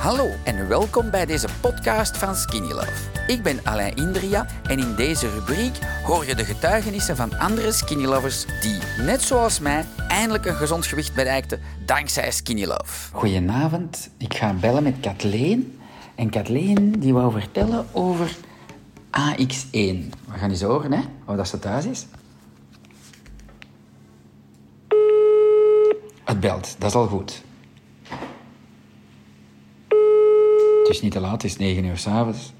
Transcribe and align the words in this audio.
Hallo 0.00 0.30
en 0.44 0.68
welkom 0.68 1.10
bij 1.10 1.26
deze 1.26 1.48
podcast 1.60 2.16
van 2.16 2.34
Skinny 2.34 2.72
Love. 2.72 3.10
Ik 3.26 3.42
ben 3.42 3.60
Alain 3.64 3.96
Indria 3.96 4.46
en 4.62 4.78
in 4.78 4.94
deze 4.94 5.30
rubriek 5.30 5.78
hoor 6.04 6.26
je 6.26 6.34
de 6.34 6.44
getuigenissen 6.44 7.16
van 7.16 7.38
andere 7.38 7.72
Skinny 7.72 8.04
Lovers 8.04 8.46
die, 8.60 8.78
net 9.04 9.22
zoals 9.22 9.58
mij, 9.58 9.84
eindelijk 10.08 10.46
een 10.46 10.54
gezond 10.54 10.86
gewicht 10.86 11.14
bereikten 11.14 11.60
dankzij 11.86 12.30
Skinny 12.30 12.64
Love. 12.64 13.14
Goedenavond, 13.16 14.10
ik 14.16 14.34
ga 14.34 14.52
bellen 14.52 14.82
met 14.82 15.00
Kathleen. 15.00 15.78
En 16.14 16.30
Kathleen 16.30 17.00
die 17.00 17.12
wou 17.12 17.32
vertellen 17.32 17.86
over 17.92 18.36
AX1. 19.10 19.70
We 19.70 20.36
gaan 20.36 20.50
eens 20.50 20.62
horen, 20.62 20.92
hè, 20.92 21.02
of 21.24 21.36
dat 21.36 21.48
ze 21.48 21.58
thuis 21.58 21.84
is. 21.84 22.06
Het 26.24 26.40
belt, 26.40 26.74
dat 26.78 26.90
is 26.90 26.96
al 26.96 27.06
goed. 27.06 27.42
Het 30.90 30.98
is 30.98 31.04
niet 31.04 31.14
te 31.14 31.20
laat, 31.20 31.42
het 31.42 31.44
is 31.44 31.56
9 31.56 31.84
uur 31.84 31.96
s'avonds. 31.96 32.52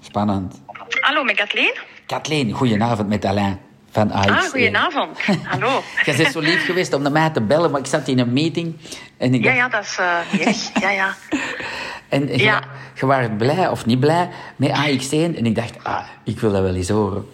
Spannend. 0.00 0.62
Hallo, 1.00 1.24
met 1.24 1.36
Kathleen? 1.36 1.74
Kathleen, 2.06 2.52
goedenavond 2.52 3.08
met 3.08 3.24
Alain 3.24 3.60
van 3.90 4.08
AX1. 4.08 4.12
Ah, 4.12 4.38
goedenavond. 4.38 5.18
Hallo. 5.52 5.82
Je 6.04 6.16
bent 6.16 6.32
zo 6.32 6.40
lief 6.40 6.64
geweest 6.64 6.92
om 6.92 7.02
naar 7.02 7.12
mij 7.12 7.30
te 7.30 7.42
bellen, 7.42 7.70
maar 7.70 7.80
ik 7.80 7.86
zat 7.86 8.08
in 8.08 8.18
een 8.18 8.32
meeting. 8.32 8.76
En 9.16 9.34
ik 9.34 9.44
Ja, 9.44 9.52
ja, 9.52 9.68
dat 9.68 9.82
is 9.82 9.98
uh. 9.98 10.62
Ja, 10.80 10.90
ja. 10.90 11.14
En 12.08 12.26
je, 12.28 12.38
Ja. 12.38 12.62
je 12.94 13.06
was 13.06 13.26
blij 13.38 13.68
of 13.68 13.86
niet 13.86 14.00
blij 14.00 14.28
met 14.56 14.70
AX1. 14.70 15.10
En 15.10 15.46
ik 15.46 15.54
dacht, 15.54 15.84
ah, 15.84 16.06
ik 16.24 16.38
wil 16.40 16.52
dat 16.52 16.62
wel 16.62 16.74
eens 16.74 16.88
horen. 16.88 17.26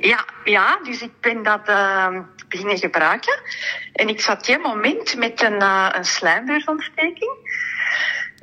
Ja, 0.00 0.24
ja, 0.44 0.78
dus 0.82 1.02
ik 1.02 1.12
ben 1.20 1.42
dat 1.42 1.68
eh, 1.68 2.18
beginnen 2.48 2.78
gebruiken. 2.78 3.40
En 3.92 4.08
ik 4.08 4.20
zat 4.20 4.46
geen 4.46 4.60
moment 4.60 5.16
met 5.16 5.42
een, 5.42 5.62
uh, 5.62 5.88
een 5.92 6.04
slijmbeursontsteking. 6.04 7.30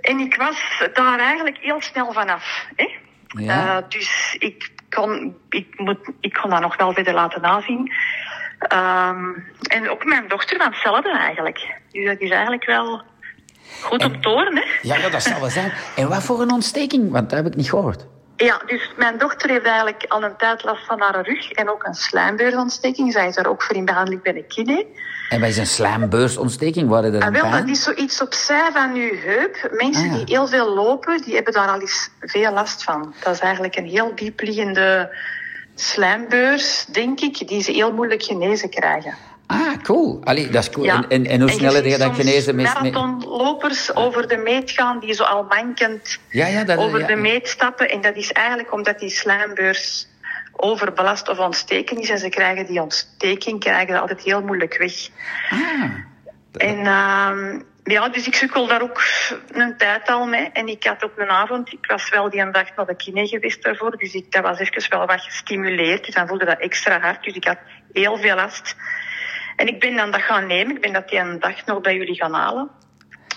En 0.05 0.19
ik 0.19 0.35
was 0.35 0.89
daar 0.93 1.19
eigenlijk 1.19 1.57
heel 1.57 1.81
snel 1.81 2.13
vanaf. 2.13 2.67
Hè? 2.75 2.89
Ja. 3.27 3.77
Eh, 3.77 3.83
dus 3.89 4.35
ik 4.39 4.71
kon, 4.89 5.35
ik, 5.49 5.67
moet, 5.79 5.99
ik 6.19 6.33
kon 6.33 6.49
dat 6.49 6.61
nog 6.61 6.77
wel 6.77 6.93
verder 6.93 7.13
laten 7.13 7.41
nazien. 7.41 7.91
Ehm, 8.59 9.23
en 9.61 9.89
ook 9.89 10.05
mijn 10.05 10.27
dochter 10.27 10.57
van 10.57 10.71
hetzelfde 10.71 11.17
eigenlijk. 11.17 11.79
Dus 11.91 12.05
dat 12.05 12.19
is 12.19 12.29
eigenlijk 12.29 12.65
wel 12.65 13.01
goed 13.81 14.05
op 14.05 14.21
toren, 14.21 14.55
hè? 14.55 14.63
Ja, 14.81 14.97
ja, 14.97 15.09
dat 15.09 15.23
zal 15.23 15.39
wel 15.39 15.49
zijn. 15.49 15.71
En 15.95 16.09
wat 16.09 16.23
voor 16.23 16.41
een 16.41 16.51
ontsteking? 16.51 17.11
Want 17.11 17.29
dat 17.29 17.43
heb 17.43 17.47
ik 17.47 17.55
niet 17.55 17.69
gehoord. 17.69 18.05
Ja, 18.37 18.61
dus 18.65 18.91
mijn 18.97 19.17
dochter 19.17 19.49
heeft 19.49 19.65
eigenlijk 19.65 20.05
al 20.07 20.23
een 20.23 20.35
tijd 20.37 20.63
last 20.63 20.85
van 20.85 21.01
haar 21.01 21.21
rug 21.21 21.51
en 21.51 21.69
ook 21.69 21.83
een 21.83 21.93
slijmbeursontsteking. 21.93 23.11
Zij 23.11 23.27
is 23.27 23.35
daar 23.35 23.47
ook 23.47 23.63
voor 23.63 23.75
in 23.75 23.85
behandeling 23.85 24.21
bij 24.21 24.33
de 24.33 24.43
kine. 24.43 24.85
En 25.29 25.39
wat 25.39 25.49
is 25.49 25.57
een 25.57 25.67
slijmbeursontsteking? 25.67 26.89
Waren 26.89 27.13
er 27.13 27.21
En 27.21 27.27
een 27.27 27.41
wel, 27.41 27.51
dat 27.51 27.67
is 27.67 27.83
zoiets 27.83 28.21
opzij 28.21 28.69
van 28.73 28.93
uw 28.93 29.15
heup. 29.15 29.69
Mensen 29.71 30.03
Ah, 30.03 30.11
ja. 30.11 30.25
die 30.25 30.35
heel 30.35 30.47
veel 30.47 30.73
lopen, 30.73 31.21
die 31.21 31.35
hebben 31.35 31.53
daar 31.53 31.67
al 31.67 31.79
eens 31.79 32.09
veel 32.19 32.51
last 32.53 32.83
van. 32.83 33.13
Dat 33.23 33.33
is 33.33 33.39
eigenlijk 33.39 33.75
een 33.75 33.87
heel 33.87 34.11
diepliggende 34.15 35.17
slijmbeurs, 35.75 36.85
denk 36.85 37.19
ik, 37.19 37.47
die 37.47 37.61
ze 37.61 37.71
heel 37.71 37.93
moeilijk 37.93 38.23
genezen 38.23 38.69
krijgen. 38.69 39.13
Ah, 39.47 39.81
cool. 39.81 40.21
Allee, 40.23 40.49
dat 40.49 40.63
is 40.63 40.69
cool. 40.69 40.85
Ja. 40.85 40.95
En, 40.95 41.09
en, 41.09 41.25
en 41.25 41.41
hoe 41.41 41.49
je 41.49 41.55
sneller 41.55 41.87
je 41.87 41.97
dat 41.97 42.15
genezen 42.15 42.55
met... 42.55 42.65
marathonlopers 42.65 43.95
over 43.95 44.27
de 44.27 44.37
meet 44.37 44.71
gaan, 44.71 44.99
die 44.99 45.13
zo 45.13 45.23
al 45.23 45.43
mankend 45.43 46.19
Ja, 46.29 46.47
ja, 46.47 46.63
dat, 46.63 46.77
over 46.77 47.07
de 47.07 47.15
meet 47.15 47.47
stappen. 47.47 47.89
En 47.89 48.01
dat 48.01 48.15
is 48.15 48.31
eigenlijk 48.31 48.73
omdat 48.73 48.99
die 48.99 49.09
slijmbeurs 49.09 50.07
overbelast 50.51 51.29
of 51.29 51.37
ontsteken 51.37 52.01
is. 52.01 52.09
En 52.09 52.17
ze 52.17 52.29
krijgen 52.29 52.65
die 52.65 52.81
ontsteking 52.81 53.59
krijgen 53.59 54.01
altijd 54.01 54.21
heel 54.21 54.41
moeilijk 54.41 54.77
weg. 54.77 55.09
Ah, 55.49 55.91
En 56.53 56.85
ehm, 56.85 57.59
ja, 57.83 58.09
dus 58.09 58.27
ik 58.27 58.35
sukkel 58.35 58.67
daar 58.67 58.81
ook 58.81 59.03
een 59.51 59.77
tijd 59.77 60.09
al 60.09 60.25
mee. 60.25 60.49
En 60.53 60.67
ik 60.67 60.83
had 60.83 61.03
op 61.03 61.11
een 61.17 61.29
avond, 61.29 61.73
ik 61.73 61.85
was 61.85 62.09
wel 62.09 62.29
die 62.29 62.51
dag 62.51 62.75
naar 62.75 62.85
de 62.85 62.95
kine 62.95 63.27
geweest 63.27 63.63
daarvoor. 63.63 63.97
Dus 63.97 64.13
ik, 64.13 64.31
dat 64.31 64.43
was 64.43 64.59
even 64.59 64.89
wel 64.89 65.05
wat 65.05 65.21
gestimuleerd. 65.21 66.05
Dus 66.05 66.15
dan 66.15 66.27
voelde 66.27 66.45
dat 66.45 66.59
extra 66.59 66.99
hard. 66.99 67.23
Dus 67.23 67.35
ik 67.35 67.45
had 67.45 67.57
heel 67.93 68.17
veel 68.17 68.35
last. 68.35 68.75
En 69.55 69.67
ik 69.67 69.79
ben 69.79 69.95
dan 69.95 70.11
dat 70.11 70.21
gaan 70.21 70.47
nemen. 70.47 70.75
Ik 70.75 70.81
ben 70.81 70.93
dat 70.93 71.09
die 71.09 71.19
een 71.19 71.39
dag 71.39 71.65
nog 71.65 71.81
bij 71.81 71.95
jullie 71.95 72.15
gaan 72.15 72.33
halen. 72.33 72.69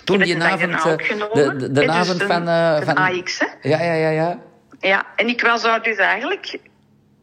toen 0.05 0.19
die 0.19 0.43
avond... 0.43 0.73
dan 0.73 0.81
eh, 0.81 0.93
opgenomen. 0.93 1.59
De, 1.59 1.73
de, 1.73 1.81
dus 1.81 1.89
avond 1.89 2.23
van... 2.23 2.49
eh, 2.49 2.81
van 2.81 2.97
AX, 2.97 3.39
hè? 3.39 3.47
Ja, 3.69 3.83
ja, 3.83 3.93
ja, 3.93 4.09
ja. 4.09 4.39
Ja, 4.81 5.06
en 5.17 5.29
ik 5.29 5.41
was 5.43 5.62
daar 5.62 5.83
dus 5.83 5.97
eigenlijk 5.97 6.59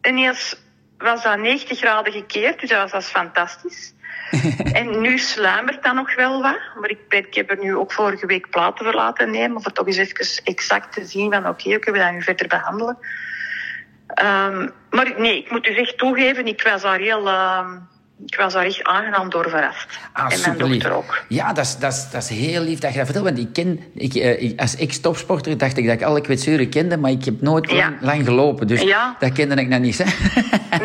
ineens 0.01 0.63
was 0.97 1.23
dat 1.23 1.37
90 1.37 1.77
graden 1.77 2.13
gekeerd, 2.13 2.59
dus 2.59 2.69
dat 2.69 2.81
was, 2.81 2.91
dat 2.91 3.01
is 3.01 3.07
fantastisch. 3.07 3.93
en 4.79 5.01
nu 5.01 5.17
sluimert 5.17 5.83
dat 5.83 5.93
nog 5.93 6.15
wel 6.15 6.41
wat, 6.41 6.59
maar 6.79 6.89
ik, 7.07 7.35
heb 7.35 7.49
er 7.49 7.57
nu 7.57 7.75
ook 7.75 7.91
vorige 7.91 8.25
week 8.25 8.49
platen 8.49 8.85
voor 8.85 8.93
laten 8.93 9.31
nemen, 9.31 9.57
om 9.57 9.63
het 9.63 9.75
toch 9.75 9.87
eens 9.87 9.97
even 9.97 10.43
exact 10.43 10.93
te 10.93 11.05
zien 11.05 11.31
van 11.31 11.47
oké, 11.47 11.69
hoe 11.69 11.79
kunnen 11.79 12.01
we 12.01 12.07
dat 12.07 12.15
nu 12.15 12.23
verder 12.23 12.47
behandelen. 12.47 12.97
Ehm, 14.07 14.69
maar 14.89 15.13
nee, 15.17 15.37
ik 15.37 15.51
moet 15.51 15.63
dus 15.63 15.77
echt 15.77 15.97
toegeven, 15.97 16.47
ik 16.47 16.61
was 16.61 16.81
daar 16.81 16.99
heel, 16.99 17.27
ehm, 17.27 17.77
ik 18.25 18.35
was 18.35 18.53
daar 18.53 18.65
echt 18.65 18.83
aangenaam 18.83 19.29
door 19.29 19.49
verrast. 19.49 19.87
Ah, 20.13 20.33
en 20.33 20.39
mijn 20.41 20.57
dochter 20.57 20.91
ook. 20.91 21.23
Ja, 21.27 21.53
dat 21.53 21.65
is, 21.65 21.77
dat, 21.77 21.93
is, 21.93 22.09
dat 22.11 22.23
is 22.23 22.29
heel 22.29 22.61
lief 22.61 22.79
dat 22.79 22.91
je 22.91 22.97
dat 22.97 23.05
vertelt. 23.05 23.25
Want 23.25 23.37
ik 23.39 23.53
ken, 23.53 23.79
ik, 23.93 24.13
eh, 24.15 24.41
ik- 24.41 24.59
als 24.59 24.75
ex-topsporter 24.75 25.57
dacht 25.57 25.77
ik 25.77 25.85
dat 25.85 25.93
ik 25.95 26.03
alle 26.03 26.21
kwetsuren 26.21 26.69
kende, 26.69 26.97
maar 26.97 27.11
ik 27.11 27.25
heb 27.25 27.41
nooit 27.41 27.69
Ja. 27.69 27.75
lang, 27.75 27.95
lang 28.01 28.25
gelopen. 28.25 28.67
Dus 28.67 28.81
Ja. 28.81 29.15
dat 29.19 29.31
kende 29.31 29.55
ik 29.55 29.67
nog 29.67 29.79
niet. 29.79 29.97
Hè? 29.97 30.05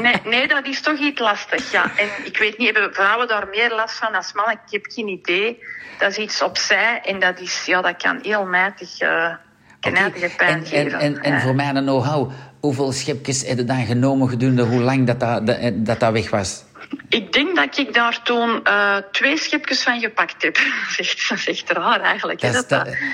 Nee, 0.00 0.14
nee, 0.24 0.48
dat 0.48 0.66
is 0.66 0.80
toch 0.82 0.98
iets 0.98 1.20
lastig, 1.20 1.70
ja. 1.72 1.84
En 1.96 2.08
ik 2.24 2.38
weet 2.38 2.58
niet, 2.58 2.74
hebben 2.74 2.94
vrouwen 2.94 3.28
daar 3.28 3.46
meer 3.50 3.70
last 3.74 3.94
van 3.98 4.14
als 4.14 4.32
mannen? 4.32 4.54
Ik 4.66 4.72
heb 4.72 4.86
geen 4.88 5.08
idee. 5.08 5.62
Dat 5.98 6.10
is 6.10 6.16
iets 6.16 6.42
opzij 6.42 7.00
en 7.04 7.20
dat, 7.20 7.40
is, 7.40 7.62
ja, 7.66 7.80
dat 7.82 7.96
kan 8.02 8.18
heel 8.22 8.44
mijtig, 8.46 8.98
eh 8.98 9.32
knijtige 9.80 10.30
pijn 10.36 10.58
en, 10.58 10.66
geven. 10.66 10.98
en, 10.98 11.22
en, 11.22 11.40
voor 11.40 11.54
mij 11.54 11.68
een 11.68 11.82
know-how, 11.82 12.30
hoeveel 12.60 12.92
schepjes 12.92 13.46
heb 13.46 13.56
je 13.56 13.64
dan 13.64 13.84
genomen 13.86 14.28
gedurende 14.28 14.62
hoe 14.62 14.80
lang 14.80 15.06
dat, 15.06 15.20
dat, 15.20 15.46
dat, 15.86 16.00
dat 16.00 16.12
weg 16.12 16.30
was? 16.30 16.64
Ik 17.08 17.32
denk 17.32 17.56
dat 17.56 17.78
ik 17.78 17.94
daar 17.94 18.20
toen 18.22 18.64
eh, 18.64 18.96
twee 19.12 19.38
schepjes 19.38 19.82
van 19.82 20.00
gepakt 20.00 20.42
heb. 20.42 20.54
Dat 21.28 21.38
is 21.38 21.46
echt, 21.48 21.70
raar 21.70 22.00
eigenlijk. 22.00 22.40
Dat, 22.40 22.70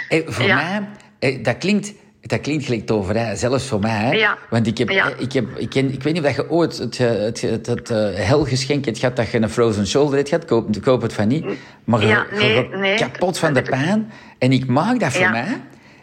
eh, 0.09 0.21
voor 0.27 0.45
Ja. 0.45 0.55
mij, 0.55 0.89
eh, 1.19 1.43
dat 1.45 1.59
klinkt... 1.59 1.93
Dat 2.21 2.41
klinkt 2.41 2.65
gelijk 2.65 2.87
toverij, 2.87 3.37
zelfs 3.37 3.67
voor 3.67 3.81
mij. 3.81 3.91
Hè? 3.91 4.11
Ja. 4.13 4.39
Want 4.51 4.67
ik, 4.67 4.79
heb, 4.79 4.91
Ja. 4.91 5.13
ik, 5.19 5.33
heb, 5.33 5.45
ik, 5.57 5.69
ken, 5.71 5.93
ik 5.93 6.03
weet 6.03 6.13
niet 6.13 6.23
of 6.23 6.29
dat 6.29 6.35
je 6.37 6.51
ooit 6.51 6.79
het, 6.79 6.99
het, 6.99 7.41
het, 7.41 7.67
het, 7.67 7.89
helgeschenk 8.15 8.85
hebt 8.85 8.99
gehad 8.99 9.17
dat 9.17 9.31
je 9.31 9.43
een 9.43 9.51
frozen 9.51 9.87
shoulder 9.87 10.17
hebt 10.17 10.29
gehad. 10.29 10.45
Koop, 10.45 10.83
koop 10.83 11.03
het 11.03 11.13
van 11.13 11.29
niet. 11.29 11.45
Maar 11.85 12.07
Ja, 12.07 12.27
nee, 12.33 12.69
nee. 12.69 12.97
kapot 12.99 13.39
van 13.39 13.55
de 13.55 13.63
pijn. 13.63 14.13
En 14.39 14.53
ik 14.53 14.67
maak 14.67 15.01
dat 15.01 15.13
voor 15.13 15.31
mij. 15.31 15.61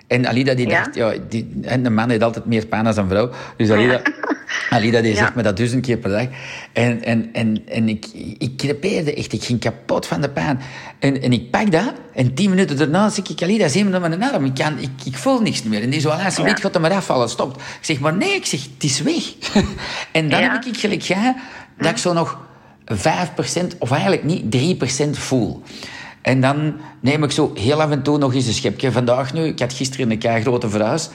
En 0.08 0.26
Alida 0.28 0.54
die 0.54 0.68
dacht, 0.68 0.96
ja, 0.96 1.14
die, 1.30 1.60
en 1.62 1.86
een 1.86 1.94
man 1.94 2.10
heeft 2.10 2.24
altijd 2.24 2.46
meer 2.46 2.66
pijn 2.66 2.84
dan 2.84 2.98
een 2.98 3.08
vrouw. 3.10 3.30
Dus 3.58 3.70
Alida, 3.70 4.02
Alida 4.74 5.02
die 5.02 5.12
Ja. 5.12 5.18
zegt 5.18 5.36
me 5.36 5.42
dat 5.44 5.58
duizend 5.58 5.86
keer 5.86 5.98
per 5.98 6.10
dag. 6.10 6.28
En, 6.74 7.04
en, 7.04 7.30
en, 7.34 7.62
en 7.68 7.90
ik, 7.90 8.06
ik 8.38 8.58
crepeerde 8.58 9.14
echt, 9.16 9.34
ik 9.34 9.44
ging 9.44 9.60
kapot 9.60 10.06
van 10.06 10.22
de 10.22 10.30
pijn. 10.30 10.60
En, 11.00 11.22
en 11.22 11.34
ik 11.34 11.52
pak 11.52 11.72
dat, 11.72 11.94
en 12.14 12.34
tien 12.34 12.50
minuten 12.50 12.78
daarna 12.78 13.10
zeg 13.10 13.28
ik, 13.30 13.42
Alida, 13.42 13.68
zie 13.68 13.84
me 13.84 13.90
naar 13.90 14.00
mijn 14.10 14.24
arm. 14.24 14.46
Ik, 14.46 14.54
kan, 14.54 14.78
ik, 14.80 14.90
ik 15.06 15.18
voel 15.18 15.42
niks 15.42 15.64
meer. 15.64 15.82
En 15.82 15.90
die 15.90 16.00
zo, 16.00 16.10
als 16.10 16.38
een 16.38 16.46
Ja. 16.46 16.56
gaat 16.56 16.76
er 16.76 16.82
maar 16.82 16.92
afvallen, 16.94 17.30
stopt. 17.30 17.56
Ik 17.56 17.62
zeg, 17.82 18.00
maar 18.00 18.14
nee, 18.14 18.36
ik 18.36 18.46
zeg, 18.46 18.60
het 18.74 18.84
is 18.84 19.02
weg. 19.02 19.24
en 20.12 20.30
dan 20.30 20.40
Ja. 20.42 20.52
heb 20.52 20.64
ik 20.66 20.78
gelijk 20.78 21.08
dat 21.78 21.90
ik 21.92 21.98
zo 21.98 22.14
nog 22.14 22.40
5% 22.94 22.98
of 23.80 23.92
eigenlijk 23.92 24.24
niet 24.24 24.84
3% 25.06 25.10
voel. 25.10 25.62
En 26.22 26.42
dan 26.42 26.74
neem 27.02 27.24
ik 27.24 27.32
zo 27.32 27.52
heel 27.56 27.82
af 27.82 27.92
en 27.92 28.04
toe 28.04 28.18
nog 28.18 28.34
eens 28.34 28.46
een 28.48 28.54
schepje. 28.54 28.92
Vandaag 28.92 29.34
nu, 29.34 29.44
ik 29.46 29.60
had 29.60 29.74
gisteren 29.74 30.12
een 30.12 30.18
kei 30.18 30.42
grote 30.42 30.70
verhuis. 30.70 31.10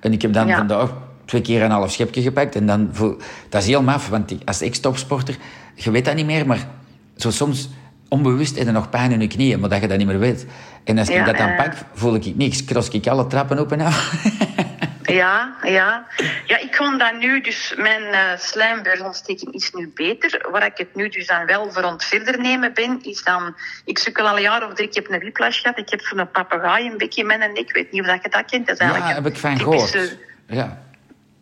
En 0.00 0.12
ik 0.12 0.22
heb 0.22 0.32
dan 0.32 0.46
Ja. 0.46 0.56
vandaag 0.56 0.92
twee 1.24 1.40
keer 1.40 1.62
een 1.62 1.70
half 1.70 1.92
schepje 1.92 2.22
gepakt. 2.22 2.54
En 2.54 2.66
dan 2.66 2.88
voel, 2.92 3.16
dat 3.48 3.62
is 3.62 3.68
heel 3.68 3.82
maf, 3.82 4.08
want 4.08 4.30
ik- 4.30 4.40
als 4.44 4.60
ex-topsporter, 4.60 5.36
je 5.74 5.90
weet 5.90 6.04
dat 6.04 6.14
niet 6.14 6.26
meer, 6.26 6.46
maar 6.46 6.66
zo 7.16 7.30
soms 7.30 7.68
onbewust 8.08 8.56
heb 8.56 8.66
je 8.66 8.72
nog 8.72 8.90
pijn 8.90 9.12
in 9.12 9.20
je 9.20 9.26
knieën, 9.26 9.60
maar 9.60 9.68
dat 9.68 9.80
je 9.80 9.88
dat 9.88 9.98
niet 9.98 10.06
meer 10.06 10.18
weet. 10.18 10.46
En 10.84 10.98
als 10.98 11.08
ik 11.08 11.24
dat 11.24 11.36
dan 11.36 11.48
ja. 11.48 11.54
pak, 11.54 11.72
voel 11.94 12.14
ik 12.14 12.36
niks. 12.36 12.64
Kros 12.64 12.88
ik 12.88 13.06
alle 13.06 13.26
trappen 13.26 13.58
op 13.58 13.72
en 13.72 13.80
af. 13.80 14.12
Ja, 15.06 15.54
ja. 15.62 16.06
Ja, 16.46 16.58
ik 16.58 16.72
kon 16.78 16.98
dat 16.98 17.18
nu, 17.18 17.40
dus 17.40 17.74
mijn 17.76 18.02
uh, 18.02 18.18
slijmbeursontsteking 18.38 19.52
is 19.54 19.70
nu 19.72 19.92
beter. 19.94 20.48
Waar 20.50 20.66
ik 20.66 20.76
het 20.78 20.94
nu 20.94 21.08
dus 21.08 21.26
dan 21.26 21.46
wel 21.46 21.72
voor 21.72 21.94
verder 21.96 22.40
nemen 22.40 22.74
ben, 22.74 22.98
is 23.02 23.22
dan... 23.22 23.54
Ik 23.84 23.98
sukkel 23.98 24.28
al 24.28 24.36
een 24.36 24.42
jaar 24.42 24.66
of 24.66 24.74
drie, 24.74 24.88
ik 24.88 24.94
heb 24.94 25.10
een 25.10 25.18
whiplash 25.18 25.60
gehad. 25.60 25.78
Ik 25.78 25.88
heb 25.90 26.04
van 26.04 26.18
een 26.18 26.30
papegaai 26.30 26.90
een 26.90 26.96
beetje 26.98 27.20
in 27.20 27.26
mijn 27.26 27.38
nek. 27.40 27.58
Ik 27.58 27.72
weet 27.72 27.92
niet 27.92 28.00
of 28.00 28.06
dat 28.06 28.22
je 28.22 28.28
dat 28.28 28.44
kent. 28.44 28.66
Dat 28.66 28.80
is 28.80 28.86
ja, 28.86 28.92
eigenlijk 28.92 29.24
heb 29.24 29.32
ik 29.32 29.38
van 29.40 29.56
typische- 29.56 29.88
gehoord. 29.98 30.16
Ja, 30.48 30.82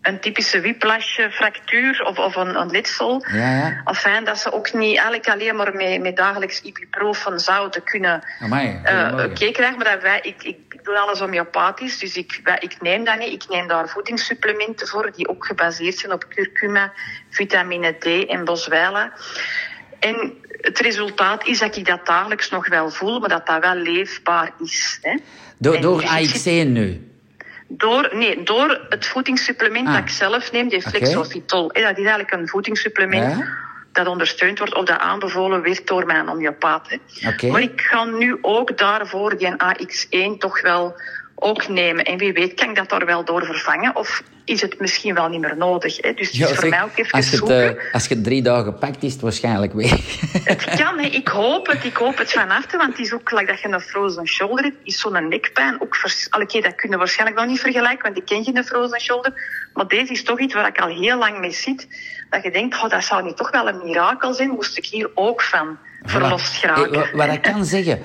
Een 0.03 0.21
typische 0.21 0.61
whiplash-fractuur 0.61 2.05
of, 2.07 2.19
of 2.19 2.37
een, 2.37 2.61
een 2.61 2.71
letsel. 2.71 3.25
ja, 3.33 3.83
ja. 4.05 4.21
Dat 4.21 4.39
ze 4.39 4.53
ook 4.53 4.73
niet 4.73 4.97
eigenlijk 4.97 5.29
alleen 5.29 5.57
maar 5.57 5.75
met, 5.75 6.01
met 6.01 6.17
dagelijks 6.17 6.63
ibuprofen 6.63 7.41
zouden 7.41 7.85
kunnen 7.85 8.23
Amai, 8.41 8.81
eh 8.85 8.99
goedemorgen. 8.99 9.31
oké 9.31 9.51
krijgen. 9.51 9.77
Maar 9.79 9.93
dat 9.93 10.03
wij, 10.03 10.19
ik, 10.23 10.43
ik 10.43 10.85
doe 10.85 10.99
alles 10.99 11.19
homeopathisch, 11.19 11.99
dus 11.99 12.17
ik, 12.17 12.41
wij- 12.45 12.57
ik 12.61 12.81
neem 12.81 13.05
dat 13.05 13.19
niet. 13.19 13.43
Ik 13.43 13.49
neem 13.49 13.69
daar 13.69 13.89
voedingssupplementen 13.89 14.89
voor 14.89 15.13
die 15.17 15.29
ook 15.29 15.47
gebaseerd 15.47 15.99
zijn 15.99 16.13
op 16.13 16.25
curcuma, 16.29 16.93
vitamine 17.31 17.93
D 17.99 18.05
en 18.29 18.45
boswellia. 18.45 19.13
En 20.01 20.33
het 20.61 20.79
resultaat 20.79 21.47
is 21.47 21.59
dat 21.59 21.77
ik 21.77 21.87
dat 21.87 22.07
dagelijks 22.07 22.51
nog 22.51 22.69
wel 22.69 22.91
voel, 22.91 23.19
maar 23.21 23.29
dat 23.29 23.47
dat 23.47 23.61
wel 23.61 23.75
leefbaar 23.75 24.51
is. 24.59 24.99
Hè. 25.03 25.17
Door, 25.59 25.75
En 25.75 25.81
door 25.81 26.01
dus 26.01 26.43
AX1 26.49 26.67
nu? 26.67 27.07
Door, 27.77 28.09
nee, 28.13 28.43
door 28.43 28.81
het 28.89 29.07
voedingssupplement 29.07 29.87
Ah. 29.87 29.93
dat 29.95 30.03
ik 30.03 30.09
zelf 30.09 30.53
neem, 30.53 30.69
die. 30.69 30.83
Flexofitol. 30.83 31.71
hè, 31.73 31.81
Dat 31.83 31.91
is 31.91 31.97
eigenlijk 32.05 32.33
een 32.33 32.49
voedingssupplement 32.49 33.37
Ja. 33.39 33.47
dat 33.93 34.07
ondersteund 34.07 34.59
wordt 34.59 34.75
of 34.75 34.85
dat 34.85 34.99
aanbevolen 34.99 35.63
werd 35.63 35.87
door 35.87 36.07
mijn 36.07 36.27
homeopaat. 36.29 36.99
Oké. 37.27 37.47
Maar 37.47 37.61
ik 37.61 37.81
ga 37.81 38.05
nu 38.05 38.39
ook 38.41 38.79
daarvoor 38.79 39.37
die 39.37 39.55
AX1 39.57 40.39
toch 40.39 40.61
wel 40.61 41.01
ook 41.43 41.69
nemen. 41.69 42.05
En 42.05 42.19
wie 42.19 42.33
weet 42.33 42.55
kan 42.55 42.69
ik 42.69 42.77
dat 42.77 42.89
daar 42.89 43.06
wel 43.06 43.25
door 43.25 43.44
vervangen 43.44 43.97
of 43.97 44.23
is 44.44 44.61
het 44.61 44.81
misschien 44.81 45.15
wel 45.15 45.29
niet 45.29 45.41
meer 45.41 45.56
nodig. 45.56 45.97
Hè. 45.97 46.12
Dus 46.15 46.31
het 46.31 46.50
is 46.50 46.56
voor 46.56 46.69
mij 46.69 46.83
ook 46.83 46.97
even 46.97 47.12
als, 47.12 47.25
je 47.25 47.31
het, 47.31 47.39
zoeken. 47.39 47.79
eh, 47.79 47.94
als 47.94 48.06
je 48.06 48.15
het 48.15 48.25
drie 48.25 48.43
dagen 48.43 48.79
pakt, 48.79 49.03
is 49.03 49.12
het 49.12 49.21
waarschijnlijk 49.21 49.73
weg. 49.73 49.91
Het 50.44 50.65
kan, 50.65 50.99
hè. 50.99 51.06
ik 51.06 51.29
hoop 51.29 51.67
het, 51.67 51.85
ik 51.85 51.97
hoop 51.97 52.19
het 52.19 52.33
van 52.33 52.49
harte, 52.49 52.77
want 52.77 52.91
het 52.91 53.06
is 53.06 53.12
ook 53.12 53.31
like 53.31 53.47
dat 53.47 53.61
je 53.61 53.69
een 53.69 53.81
frozen 53.81 54.27
shoulder 54.27 54.65
hebt, 54.65 54.77
is 54.83 55.00
zo'n 55.00 55.29
nekpijn 55.29 55.81
ook 55.81 55.97
vers... 55.97 56.27
Allee, 56.31 56.47
oké, 56.47 56.61
dat 56.61 56.75
kunnen 56.75 56.99
we 56.99 57.05
waarschijnlijk 57.05 57.41
nog 57.41 57.49
niet 57.49 57.61
vergelijken, 57.61 58.03
want 58.03 58.17
ik 58.17 58.25
ken 58.25 58.44
geen 58.44 58.65
frozen 58.65 59.00
shoulder, 59.00 59.33
maar 59.75 59.87
deze 59.87 60.12
is 60.12 60.25
toch 60.25 60.41
iets 60.41 60.55
waar 60.55 60.69
ik 60.69 60.81
al 60.81 60.89
heel 60.89 61.19
lang 61.19 61.39
mee 61.39 61.53
zit, 61.53 61.87
dat 62.31 62.43
je 62.43 62.50
denkt, 62.50 62.83
oh, 62.83 62.91
dat 62.91 63.05
zou 63.05 63.23
nu 63.23 63.33
toch 63.33 63.50
wel 63.50 63.69
een 63.69 63.85
mirakel 63.85 64.35
zijn, 64.35 64.50
moest 64.50 64.79
ik 64.79 64.87
hier 64.87 65.11
ook 65.15 65.43
van 65.43 65.79
verlost 66.05 66.47
geraken. 66.57 66.93
Eh, 66.93 67.13
wa- 67.13 67.27
wat 67.27 67.35
ik 67.35 67.43
kan 67.53 67.65
zeggen, 67.65 67.99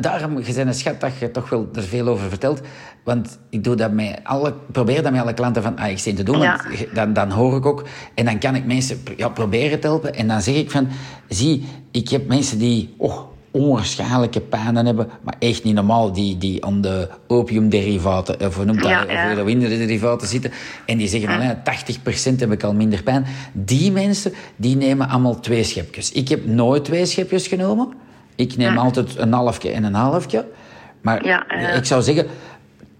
daarom, 0.00 0.38
je 0.38 0.52
bent 0.54 0.66
een 0.66 0.74
schat 0.74 1.00
dat 1.00 1.18
je 1.18 1.30
toch 1.30 1.48
wel 1.48 1.68
er 1.74 1.82
veel 1.82 2.08
over 2.08 2.28
vertelt. 2.28 2.60
Want 3.04 3.38
ik 3.50 3.64
doe 3.64 3.74
dat 3.74 3.92
met 3.92 4.20
alle, 4.22 4.54
probeer 4.72 5.02
dat 5.02 5.12
met 5.12 5.20
alle 5.20 5.34
klanten 5.34 5.62
van 5.62 5.76
AX1 5.78 6.14
te 6.16 6.22
doen. 6.22 6.40
Ja. 6.40 6.60
Want 6.64 6.94
dan, 6.94 7.12
dan 7.12 7.30
hoor 7.30 7.56
ik 7.56 7.66
ook, 7.66 7.84
en 8.14 8.24
dan 8.24 8.38
kan 8.38 8.54
ik 8.54 8.64
mensen 8.64 9.02
ja, 9.16 9.28
proberen 9.28 9.80
te 9.80 9.86
helpen. 9.86 10.14
En 10.14 10.28
dan 10.28 10.42
zeg 10.42 10.54
ik 10.54 10.70
van, 10.70 10.88
zie, 11.28 11.64
ik 11.90 12.08
heb 12.08 12.26
mensen 12.26 12.58
die 12.58 12.94
oh, 12.98 13.18
onwaarschijnlijke 13.54 14.40
pijnen 14.40 14.86
hebben, 14.86 15.08
maar 15.22 15.34
echt 15.38 15.64
niet 15.64 15.74
normaal, 15.74 16.12
die, 16.12 16.38
die 16.38 16.64
aan 16.64 16.80
de 16.80 17.08
opiumderivaten, 17.26 18.40
of 18.46 18.56
hoe 18.56 18.64
noemt 18.64 18.82
dat, 18.82 18.90
Ja, 18.90 19.02
of 19.04 19.10
ja. 19.10 19.28
heroïne-derivaten 19.28 20.28
zitten. 20.28 20.50
En 20.86 20.96
die 20.98 21.08
zeggen 21.08 21.30
van, 21.30 21.42
ja, 21.42 21.62
80% 22.34 22.38
heb 22.38 22.52
ik 22.52 22.62
al 22.62 22.74
minder 22.74 23.02
pijn. 23.02 23.26
Die 23.52 23.92
mensen, 23.92 24.32
die 24.56 24.76
nemen 24.76 25.08
allemaal 25.08 25.40
twee 25.40 25.64
schepjes. 25.64 26.12
Ik 26.12 26.28
heb 26.28 26.46
nooit 26.46 26.84
twee 26.84 27.06
schepjes 27.06 27.46
genomen. 27.46 27.92
Ik 28.34 28.56
neem 28.56 28.78
altijd 28.78 29.18
een 29.18 29.32
halfje 29.32 29.70
en 29.70 29.84
een 29.84 29.94
halfje. 29.94 30.46
Maar 31.00 31.26
Ja, 31.26 31.44
ja. 31.48 31.68
ik 31.68 31.84
zou 31.84 32.02
zeggen, 32.02 32.26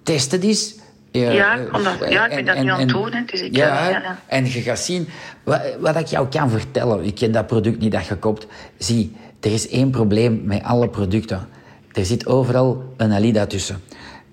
test 0.03 0.33
het 0.33 0.45
eens. 0.45 0.75
Ja, 1.11 1.31
eh, 1.31 1.35
ja, 1.35 1.55
ik 2.27 2.35
ben 2.35 2.45
dat 2.45 2.63
nu 2.63 2.71
aan 2.71 2.81
het 2.81 2.89
doen, 2.89 3.11
dus 3.27 3.41
ik, 3.41 3.57
ja, 3.57 3.87
eh, 3.87 3.91
ja, 3.91 4.01
ja. 4.01 4.19
en 4.27 4.45
je 4.45 4.61
gaat 4.61 4.79
zien, 4.79 5.09
wat, 5.45 5.61
wat 5.81 5.97
ik 5.97 6.07
jou 6.07 6.29
kan 6.29 6.51
vertellen, 6.51 7.05
ik 7.05 7.15
ken 7.15 7.33
dat 7.33 7.47
product 7.47 7.79
niet 7.81 7.93
dat 7.93 8.07
je 8.07 8.17
koopt. 8.17 8.47
Zie, 8.79 9.17
er 9.45 9.53
is 9.53 9.69
één 9.69 9.91
probleem 9.91 10.41
met 10.45 10.63
alle 10.63 10.89
producten. 10.89 11.47
Er 11.93 12.05
zit 12.05 12.27
overal 12.27 12.83
een 12.97 13.13
Alida 13.13 13.47
tussen. 13.47 13.81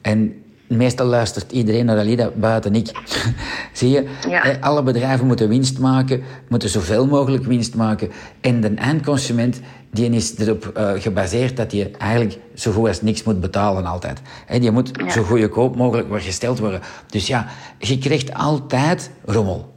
En 0.01 0.33
meestal 0.67 1.05
luistert 1.05 1.51
iedereen 1.51 1.85
naar 1.85 1.97
Alida, 1.97 2.29
buiten 2.35 2.75
ik. 2.75 2.91
Zie 3.73 3.89
je? 3.89 4.07
Ja. 4.29 4.43
Eh, 4.43 4.61
Alle 4.63 4.83
bedrijven 4.83 5.27
moeten 5.27 5.49
winst 5.49 5.79
maken, 5.79 6.21
moeten 6.49 6.69
zoveel 6.69 7.07
mogelijk 7.07 7.43
winst 7.45 7.75
maken. 7.75 8.09
En 8.41 8.61
de 8.61 8.69
eindconsument 8.73 9.59
die 9.91 10.09
is 10.09 10.37
erop 10.37 10.65
eh, 10.75 10.91
gebaseerd 10.95 11.57
dat 11.57 11.71
je 11.71 11.91
eigenlijk 11.97 12.39
zo 12.55 12.71
goed 12.71 12.87
als 12.87 13.01
niks 13.01 13.23
moet 13.23 13.39
betalen 13.39 13.85
altijd. 13.85 14.21
Hè, 14.45 14.59
die 14.59 14.71
moet 14.71 14.91
Ja. 14.93 15.09
zo 15.09 15.23
goedkoop 15.23 15.75
mogelijk 15.75 16.07
worden 16.07 16.25
gesteld 16.25 16.59
worden. 16.59 16.81
Dus 17.09 17.27
ja, 17.27 17.47
je 17.79 17.97
krijgt 17.97 18.33
altijd 18.33 19.11
rommel. 19.25 19.70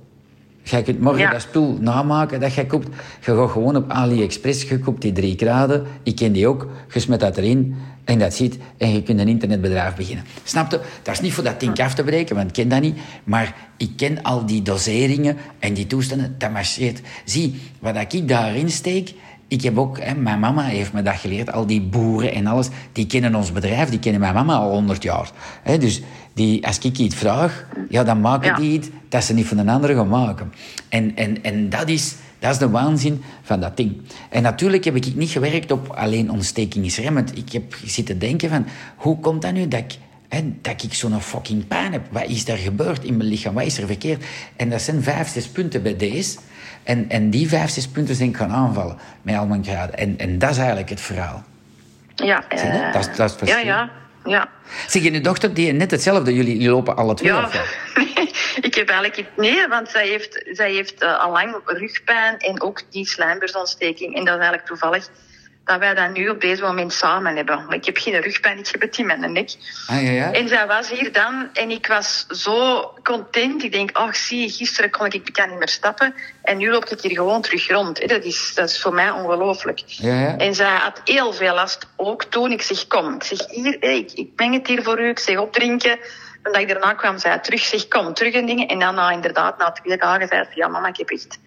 Jij 0.64 0.82
kunt 0.82 1.00
morgen 1.00 1.22
Ja. 1.22 1.30
dat 1.30 1.40
spul 1.40 1.78
namaken 1.80 2.40
dat 2.40 2.54
jij 2.54 2.66
koopt. 2.66 2.88
Je 3.24 3.36
gaat 3.36 3.50
gewoon 3.50 3.76
op 3.76 3.90
AliExpress, 3.90 4.62
je 4.68 4.78
koopt 4.78 5.02
die 5.02 5.12
drie 5.12 5.36
graden. 5.36 5.86
Ik 6.02 6.16
ken 6.16 6.32
die 6.32 6.48
ook. 6.48 6.68
Je 6.92 7.00
smet 7.00 7.20
dat 7.20 7.36
erin 7.36 7.74
en 8.04 8.18
dat 8.18 8.34
ziet. 8.34 8.58
En 8.76 8.92
je 8.92 9.02
kunt 9.02 9.20
een 9.20 9.28
internetbedrijf 9.28 9.94
beginnen. 9.94 10.24
Snap 10.44 10.70
je? 10.70 10.80
Dat 11.02 11.14
is 11.14 11.20
niet 11.20 11.32
voor 11.32 11.44
dat 11.44 11.60
ding 11.60 11.80
af 11.80 11.94
te 11.94 12.02
breken, 12.04 12.36
want 12.36 12.46
ik 12.48 12.52
ken 12.54 12.68
dat 12.68 12.80
niet. 12.80 12.98
Maar 13.24 13.54
ik 13.76 13.90
ken 13.96 14.22
al 14.22 14.46
die 14.46 14.62
doseringen 14.62 15.36
en 15.58 15.74
die 15.74 15.86
toestanden. 15.86 16.34
Dat 16.38 16.50
marcheert. 16.50 17.00
Zie, 17.24 17.60
wat 17.80 18.12
ik 18.12 18.28
daarin 18.28 18.70
steek... 18.70 19.14
Ik 19.48 19.62
heb 19.62 19.78
ook, 19.78 20.00
hè, 20.00 20.14
mijn 20.14 20.40
mama 20.40 20.62
heeft 20.62 20.92
me 20.92 21.02
dat 21.02 21.14
geleerd, 21.16 21.52
al 21.52 21.66
die 21.66 21.82
boeren 21.82 22.32
en 22.32 22.46
alles, 22.46 22.68
die 22.92 23.06
kennen 23.06 23.34
ons 23.34 23.52
bedrijf, 23.52 23.88
die 23.88 23.98
kennen 23.98 24.20
mijn 24.20 24.34
mama 24.34 24.54
al 24.54 24.70
100 24.70 25.02
jaar. 25.02 25.30
Hè, 25.62 25.78
dus 25.78 26.02
die, 26.34 26.66
als 26.66 26.78
ik 26.78 26.98
iets 26.98 27.14
vraag, 27.14 27.66
ja, 27.88 28.04
dan 28.04 28.20
maken 28.20 28.48
Ja. 28.50 28.56
die 28.56 28.72
iets 28.72 28.88
dat 29.08 29.24
ze 29.24 29.34
niet 29.34 29.46
van 29.46 29.58
een 29.58 29.68
andere 29.68 29.94
gaan 29.94 30.08
maken. 30.08 30.52
En, 30.88 31.16
en, 31.16 31.42
en 31.42 31.68
dat, 31.68 31.88
is, 31.88 32.14
dat 32.38 32.50
is 32.52 32.58
de 32.58 32.70
waanzin 32.70 33.22
van 33.42 33.60
dat 33.60 33.76
ding. 33.76 33.96
En 34.30 34.42
natuurlijk 34.42 34.84
heb 34.84 34.96
ik 34.96 35.14
niet 35.14 35.30
gewerkt 35.30 35.70
op 35.70 35.88
alleen 35.88 36.30
ontstekingsremmend. 36.30 37.36
Ik 37.36 37.52
heb 37.52 37.76
zitten 37.84 38.18
denken 38.18 38.48
van, 38.50 38.66
hoe 38.96 39.18
komt 39.20 39.42
dat 39.42 39.52
nu 39.52 39.68
dat 39.68 39.80
ik, 39.80 39.98
hè, 40.28 40.52
dat 40.62 40.82
ik 40.82 40.94
zo'n 40.94 41.20
fucking 41.20 41.66
pijn 41.66 41.92
heb? 41.92 42.02
Wat 42.10 42.24
is 42.26 42.48
er 42.48 42.56
gebeurd 42.56 43.04
in 43.04 43.16
mijn 43.16 43.28
lichaam? 43.28 43.54
Wat 43.54 43.64
is 43.64 43.78
er 43.78 43.86
verkeerd? 43.86 44.24
En 44.56 44.70
dat 44.70 44.82
zijn 44.82 45.02
vijf, 45.02 45.28
zes 45.28 45.48
punten 45.48 45.82
bij 45.82 45.96
deze. 45.96 46.38
En, 46.82 47.08
en 47.10 47.30
die 47.30 47.48
vijf, 47.48 47.70
zes 47.70 47.88
punten 47.88 48.14
zijn 48.14 48.28
ik 48.28 48.36
gaan 48.36 48.50
aanvallen 48.52 48.96
met 49.22 49.36
al 49.36 49.46
mijn 49.46 49.64
graden. 49.64 49.98
En, 49.98 50.18
en 50.18 50.38
dat 50.38 50.50
is 50.50 50.56
eigenlijk 50.58 50.88
het 50.88 51.00
verhaal. 51.00 51.42
Ja, 52.14 52.48
eh, 52.48 52.92
Dat 52.92 53.08
is- 53.08 53.16
dat 53.16 53.26
is 53.26 53.32
het 53.32 53.40
ja, 53.40 53.46
verschil. 53.46 53.64
ja, 53.66 53.90
ja. 54.24 54.50
Zeg 54.86 55.02
je, 55.02 55.20
dochter, 55.20 55.54
die 55.54 55.72
net 55.72 55.90
hetzelfde, 55.90 56.34
jullie, 56.34 56.52
jullie 56.52 56.70
lopen 56.70 56.96
alle 56.96 57.14
twee 57.14 57.32
Ja, 57.32 57.48
ik 58.68 58.74
heb 58.74 58.88
eigenlijk 58.88 59.28
nee, 59.36 59.68
want 59.68 59.88
zij 59.88 60.08
heeft, 60.08 60.44
zij 60.52 60.72
heeft 60.72 61.02
eh, 61.02 61.20
al 61.20 61.32
lang 61.32 61.60
rugpijn 61.64 62.38
en 62.38 62.62
ook 62.62 62.82
die 62.90 63.06
slijmbeursontsteking. 63.06 64.16
En 64.16 64.24
dat 64.24 64.34
is 64.34 64.40
eigenlijk 64.40 64.66
toevallig 64.66 65.08
dat 65.64 65.78
wij 65.78 65.94
dat 65.94 66.12
nu 66.12 66.28
op 66.28 66.40
deze 66.40 66.62
moment 66.62 66.92
samen 66.92 67.36
hebben. 67.36 67.64
Maar 67.66 67.74
ik 67.74 67.84
heb 67.84 67.96
geen 67.96 68.20
rugpijn, 68.20 68.58
ik 68.58 68.68
heb 68.70 68.80
het 68.80 68.98
in 68.98 69.06
mijn 69.06 69.32
nek. 69.32 69.50
Ah, 69.86 70.02
ja, 70.02 70.10
ja. 70.10 70.32
En 70.32 70.48
zij 70.48 70.66
was 70.66 70.90
hier 70.90 71.12
dan 71.12 71.48
en 71.52 71.70
ik 71.70 71.86
was 71.86 72.26
zo 72.28 72.80
content. 73.02 73.62
Ik 73.62 73.72
denk, 73.72 73.90
ach 73.92 74.16
zie, 74.16 74.50
gisteren 74.50 74.90
kon 74.90 75.06
ik, 75.06 75.14
ik 75.14 75.32
kan 75.32 75.48
niet 75.48 75.58
meer 75.58 75.68
stappen. 75.68 76.14
En 76.42 76.56
nu 76.56 76.70
loop 76.70 76.84
ik 76.84 77.00
hier 77.00 77.16
gewoon 77.16 77.42
terug 77.42 77.68
rond. 77.68 78.08
Dat 78.08 78.24
is, 78.24 78.52
dat 78.54 78.68
is 78.68 78.80
voor 78.80 78.94
mij 78.94 79.10
ongelooflijk. 79.10 79.82
Ja, 79.86 80.20
ja. 80.20 80.36
En 80.36 80.54
zij 80.54 80.76
had 80.76 81.00
heel 81.04 81.32
veel 81.32 81.54
last 81.54 81.86
ook 81.96 82.24
toen. 82.24 82.52
Ik 82.52 82.62
zeg, 82.62 82.86
kom, 82.86 83.14
ik 83.14 83.22
zeg, 83.22 83.46
hier, 83.48 83.82
ik, 83.82 84.12
ik 84.12 84.28
meng 84.36 84.54
het 84.54 84.66
hier 84.66 84.82
voor 84.82 85.00
u. 85.00 85.08
Ik 85.08 85.18
zeg, 85.18 85.38
opdrinken. 85.38 85.98
En 86.42 86.52
dat 86.52 86.56
ik 86.56 86.68
daarna 86.68 86.94
kwam, 86.94 87.18
zei 87.18 87.40
terug, 87.40 87.60
zeg, 87.60 87.88
kom, 87.88 88.14
terug 88.14 88.34
en 88.34 88.46
dingen. 88.46 88.68
En 88.68 88.78
daarna 88.78 89.10
inderdaad, 89.10 89.58
na 89.58 89.72
twee 89.72 89.96
dagen, 89.96 90.28
zei 90.28 90.44
ze, 90.44 90.50
ja 90.54 90.68
mama, 90.68 90.88
ik 90.88 90.96
heb 90.96 91.10
echt... 91.10 91.38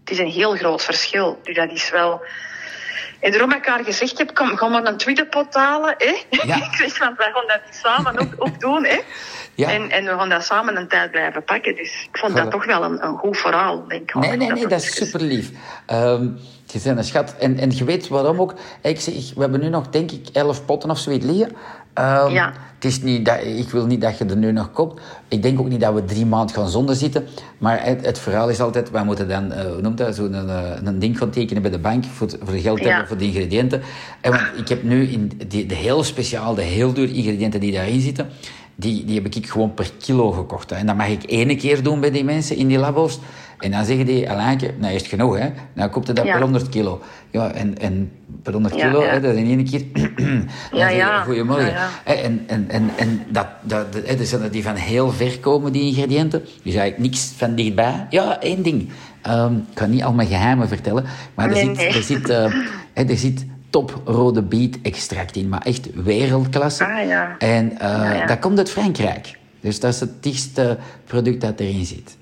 Het 0.00 0.10
is 0.10 0.18
een 0.18 0.30
heel 0.30 0.56
groot 0.56 0.84
verschil. 0.84 1.40
Dus 1.42 1.56
dat 1.56 1.70
is 1.72 1.90
wel... 1.90 2.22
En 3.20 3.30
daarom 3.30 3.50
heb 3.50 3.58
ik 3.58 3.66
haar 3.66 3.84
gezegd 3.84 4.18
heb, 4.18 4.34
kom, 4.34 4.56
ga 4.56 4.68
maar 4.68 4.84
een 4.84 4.96
tweedepot 4.96 5.54
halen. 5.54 5.94
Hè? 5.98 6.16
Ja. 6.30 6.56
ik 6.66 6.74
zeg, 6.74 6.98
want 6.98 7.16
wij 7.16 7.30
gaan 7.32 7.46
dat 7.46 7.60
samen 7.70 8.18
ook, 8.18 8.34
ook 8.36 8.60
doen. 8.60 8.84
Hè? 8.84 9.00
Ja. 9.54 9.70
En, 9.70 9.90
en 9.90 10.04
we 10.04 10.10
gaan 10.10 10.28
dat 10.28 10.44
samen 10.44 10.76
een 10.76 10.88
tijd 10.88 11.10
blijven 11.10 11.44
pakken. 11.44 11.76
Dus 11.76 12.08
ik 12.12 12.18
vond 12.18 12.36
dat 12.36 12.50
toch 12.50 12.64
wel 12.64 12.82
een, 12.82 13.04
een 13.04 13.16
goed 13.16 13.36
verhaal, 13.36 13.88
denk 13.88 14.02
ik. 14.02 14.14
Nee, 14.14 14.36
nee, 14.36 14.52
nee, 14.52 14.66
dat 14.66 14.82
is 14.82 14.94
super 14.94 15.20
lief. 15.20 15.50
Ehm, 15.86 16.28
je 16.72 16.80
bent 16.84 16.98
een 16.98 17.04
schat. 17.04 17.34
En, 17.38 17.58
en 17.58 17.70
je 17.76 17.84
weet 17.84 18.08
waarom 18.08 18.40
ook. 18.40 18.54
Ik 18.82 19.00
zeg, 19.00 19.14
we 19.34 19.40
hebben 19.40 19.60
nu 19.60 19.68
nog, 19.68 19.88
denk 19.88 20.10
ik, 20.10 20.28
elf 20.32 20.64
potten 20.64 20.90
of 20.90 20.98
zoiets 20.98 21.24
liggen. 21.26 21.48
Ehm, 21.94 22.32
Ja. 22.32 22.52
Het 22.74 22.90
is 22.90 23.02
niet 23.02 23.24
dat, 23.24 23.38
ik 23.44 23.68
wil 23.70 23.86
niet 23.86 24.00
dat 24.00 24.18
je 24.18 24.24
er 24.24 24.36
nu 24.36 24.52
nog 24.52 24.72
koopt. 24.72 25.00
Ik 25.28 25.42
denk 25.42 25.60
ook 25.60 25.68
niet 25.68 25.80
dat 25.80 25.94
we 25.94 26.04
drie 26.04 26.26
maanden 26.26 26.54
gaan 26.56 26.68
zonder 26.68 26.94
zitten. 26.94 27.26
Maar 27.58 27.84
het, 27.84 28.06
het 28.06 28.18
verhaal 28.18 28.48
is 28.48 28.60
altijd, 28.60 28.90
wij 28.90 29.04
moeten 29.04 29.28
dan, 29.28 29.52
eh, 29.52 29.64
hoe 29.72 29.80
noemt 29.80 29.98
dat, 29.98 30.14
zo'n 30.14 30.34
eh, 30.34 30.58
een 30.84 30.98
ding 30.98 31.18
gaan 31.18 31.30
tekenen 31.30 31.62
bij 31.62 31.70
de 31.70 31.78
bank 31.78 32.04
voor, 32.04 32.26
het- 32.26 32.38
voor 32.42 32.52
de 32.52 32.60
geld 32.60 32.78
Ja. 32.78 32.88
hebben 32.88 33.08
voor 33.08 33.16
de 33.16 33.24
ingrediënten. 33.24 33.82
En 34.20 34.30
want 34.30 34.42
ik 34.56 34.68
heb 34.68 34.82
nu 34.82 35.06
in 35.06 35.30
die, 35.48 35.66
de 35.66 35.74
heel 35.74 36.02
speciaal, 36.04 36.54
de 36.54 36.62
heel 36.62 36.92
dure 36.92 37.12
ingrediënten 37.12 37.60
die 37.60 37.72
daarin 37.72 38.00
zitten, 38.00 38.28
die, 38.80 39.04
die 39.04 39.14
heb 39.22 39.34
ik 39.34 39.46
gewoon 39.46 39.74
per 39.74 39.90
kilo 39.98 40.30
gekocht. 40.30 40.70
Hè. 40.70 40.76
En 40.76 40.86
dat 40.86 40.96
mag 40.96 41.08
ik 41.08 41.22
één 41.22 41.56
keer 41.56 41.82
doen 41.82 42.00
bij 42.00 42.10
die 42.10 42.24
mensen 42.24 42.56
in 42.56 42.66
die 42.68 42.78
labo's. 42.78 43.18
En 43.58 43.70
dan 43.70 43.84
zeggen 43.84 44.06
die, 44.06 44.30
Alainke, 44.30 44.74
nou 44.78 44.94
is 44.94 45.00
het 45.00 45.10
genoeg, 45.10 45.38
hè. 45.38 45.48
Nou 45.72 45.90
koopt 45.90 46.06
het 46.06 46.16
dat 46.16 46.24
Ja. 46.26 46.32
per 46.32 46.40
100 46.42 46.68
kilo. 46.68 47.00
Ja, 47.30 47.50
en, 47.52 47.78
en 47.78 48.10
per 48.42 48.52
100 48.52 48.74
Ja, 48.76 48.86
kilo, 48.86 49.02
ja. 49.02 49.08
Hè, 49.10 49.20
dat 49.20 49.34
is 49.34 49.40
in 49.40 49.46
één 49.46 49.64
keer... 49.64 49.84
Ja, 50.80 50.88
ja. 50.88 51.22
Goedemorgen. 51.22 51.70
Ja, 51.70 51.88
En, 52.04 52.44
en, 52.46 52.64
en, 52.68 52.90
en 52.96 53.22
dat, 53.28 53.46
dat, 53.62 53.92
dat, 53.92 54.18
dus 54.18 54.34
die 54.50 54.62
van 54.62 54.74
heel 54.74 55.10
ver 55.10 55.38
komen, 55.38 55.72
die 55.72 55.82
ingrediënten. 55.82 56.40
Dus 56.62 56.74
eigenlijk 56.74 56.98
niks 56.98 57.32
van 57.36 57.54
dichtbij. 57.54 58.06
Ja, 58.10 58.40
één 58.40 58.62
ding. 58.62 58.88
Ehm, 59.22 59.54
ik 59.54 59.78
ga 59.78 59.86
niet 59.86 60.02
al 60.02 60.12
mijn 60.12 60.28
geheimen 60.28 60.68
vertellen, 60.68 61.04
maar 61.34 61.46
er 61.48 61.52
Nee, 61.54 61.64
zit, 61.64 61.76
nee. 61.76 61.86
er 61.88 62.02
zit, 62.02 62.28
hè, 62.28 63.04
er 63.04 63.16
zit 63.16 63.46
top 63.70 64.02
rode 64.04 64.42
biet 64.42 64.78
extract 64.82 65.36
in, 65.36 65.48
maar 65.48 65.62
echt 65.62 65.88
wereldklasse. 65.94 66.86
Ah, 66.86 67.06
ja. 67.06 67.36
En 67.38 67.78
eh, 67.78 67.88
Ja, 67.88 68.14
ja. 68.14 68.26
dat 68.26 68.38
komt 68.38 68.58
uit 68.58 68.70
Frankrijk. 68.70 69.38
Dus 69.60 69.80
dat 69.80 69.94
is 69.94 70.00
het 70.00 70.22
dichtste 70.22 70.78
product 71.04 71.40
dat 71.40 71.60
erin 71.60 71.84
zit. 71.84 72.16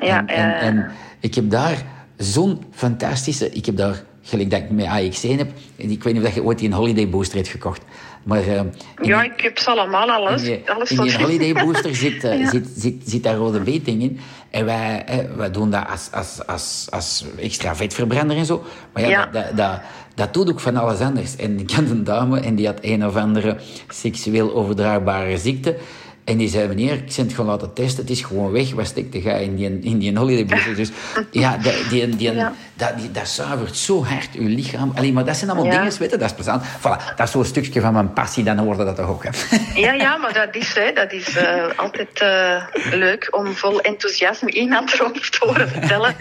Ja, 0.00 0.26
en, 0.26 0.60
en, 0.60 0.90
ik 1.20 1.34
heb 1.34 1.50
daar 1.50 1.84
zo'n 2.16 2.64
fantastische... 2.70 3.50
Ik 3.50 3.66
heb 3.66 3.76
daar, 3.76 4.02
gelijk 4.22 4.50
dat 4.50 4.60
ik 4.60 4.70
met 4.70 4.86
AX1 4.86 5.38
heb... 5.38 5.50
en 5.76 5.90
Ik 5.90 6.02
weet 6.02 6.14
niet 6.14 6.24
of 6.24 6.34
je 6.34 6.44
ooit 6.44 6.58
die 6.58 6.68
een 6.68 6.74
Holiday 6.74 7.08
Booster 7.08 7.36
hebt 7.36 7.48
gekocht. 7.48 7.82
Maar, 8.24 8.46
uh, 8.46 8.60
ja, 9.02 9.22
ik 9.22 9.40
heb 9.40 9.58
ze 9.58 9.70
allemaal, 9.70 10.10
alles. 10.10 10.42
In 10.42 10.48
die, 10.48 10.70
alles 10.70 10.90
in 10.90 11.00
die 11.00 11.16
Holiday 11.16 11.64
Booster 11.64 11.94
zit, 11.94 12.24
uh, 12.24 12.38
Ja. 12.40 12.50
zit, 12.50 12.68
zit, 12.76 13.02
zit 13.06 13.22
daar 13.22 13.34
rode 13.34 13.60
beet 13.60 13.86
in. 13.86 14.20
En 14.50 14.64
wij, 14.64 15.04
eh, 15.06 15.18
wij 15.36 15.50
doen 15.50 15.70
dat 15.70 15.88
als, 15.88 16.08
als, 16.12 16.46
als, 16.46 16.86
als 16.90 17.24
extra 17.38 17.76
vetverbrander 17.76 18.36
en 18.36 18.46
zo. 18.46 18.64
Maar 18.92 19.02
ja, 19.02 19.08
Ja. 19.08 19.26
Dat, 19.26 19.56
dat, 19.56 19.80
dat 20.14 20.34
doet 20.34 20.50
ook 20.50 20.60
van 20.60 20.76
alles 20.76 21.00
anders. 21.00 21.36
En 21.36 21.58
ik 21.58 21.70
had 21.70 21.90
een 21.90 22.04
dame 22.04 22.40
en 22.40 22.54
die 22.54 22.66
had 22.66 22.78
een 22.80 23.06
of 23.06 23.16
andere 23.16 23.56
seksueel 23.88 24.54
overdraagbare 24.54 25.38
ziekte. 25.38 25.76
En 26.24 26.36
die 26.36 26.48
zei, 26.48 26.68
meneer, 26.68 26.92
ik 26.92 27.14
ben 27.16 27.24
het 27.24 27.34
gewoon 27.34 27.50
laten 27.50 27.72
testen. 27.72 28.00
Het 28.02 28.10
is 28.10 28.22
gewoon 28.22 28.50
weg. 28.52 28.72
Wat 28.72 28.86
steekt 28.86 29.16
ga 29.22 29.32
in 29.32 29.56
die, 29.56 29.78
in 29.80 29.98
die 29.98 30.18
holiday? 30.18 30.74
Dus 30.74 30.90
ja, 31.30 31.56
die, 31.56 31.88
die, 31.88 32.16
die, 32.16 32.32
Ja. 32.32 32.52
Dat, 32.74 32.98
die, 32.98 33.10
dat 33.10 33.28
zuivert 33.28 33.76
zo 33.76 34.04
hard 34.04 34.28
uw 34.34 34.48
lichaam. 34.48 34.92
Allee, 34.94 35.12
maar 35.12 35.24
dat 35.24 35.36
zijn 35.36 35.50
allemaal 35.50 35.72
Ja. 35.72 35.78
dingen, 35.78 35.98
weet 35.98 36.10
je, 36.10 36.16
dat 36.16 36.28
is 36.28 36.34
plezant. 36.34 36.62
Voilà, 36.78 37.14
dat 37.16 37.26
is 37.26 37.30
zo'n 37.30 37.44
stukje 37.44 37.80
van 37.80 37.92
mijn 37.92 38.12
passie, 38.12 38.44
dan 38.44 38.58
hoorde 38.58 38.84
dat 38.84 38.96
toch 38.96 39.08
ook. 39.08 39.24
Hè? 39.24 39.30
Ja, 39.74 39.92
ja, 39.92 40.16
maar 40.16 40.32
dat 40.32 40.54
is, 40.54 40.74
hè, 40.74 40.92
dat 40.92 41.12
is 41.12 41.36
eh, 41.36 41.66
altijd 41.76 42.20
eh, 42.20 42.64
leuk 42.90 43.28
om 43.30 43.54
vol 43.54 43.80
enthousiasme 43.80 44.50
iemand 44.50 44.92
erover 44.92 45.30
te 45.30 45.38
horen 45.40 45.68
vertellen. 45.68 46.16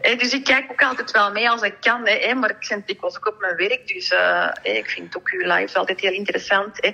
Eh, 0.00 0.18
dus 0.18 0.32
ik 0.32 0.44
kijk 0.44 0.64
ook 0.70 0.82
altijd 0.82 1.10
wel 1.10 1.32
mee 1.32 1.50
als 1.50 1.62
ik 1.62 1.74
kan, 1.80 2.00
hè, 2.04 2.34
maar 2.34 2.50
ik 2.50 2.64
zit 2.64 2.86
dikwijls 2.86 3.16
ook 3.16 3.26
op 3.26 3.40
mijn 3.40 3.56
werk. 3.56 3.86
Dus 3.86 4.12
ik 4.62 4.90
vind 4.90 5.16
ook 5.16 5.28
uw 5.30 5.52
lives 5.52 5.74
altijd 5.74 6.00
heel 6.00 6.12
interessant. 6.12 6.70
Hè. 6.76 6.90